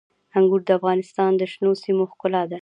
انګور 0.37 0.61
د 0.67 0.69
افغانستان 0.79 1.31
د 1.37 1.41
شنو 1.51 1.71
سیمو 1.83 2.03
ښکلا 2.11 2.43
ده. 2.51 2.57